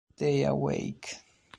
Stay 0.15 0.41
Awake 0.49 1.21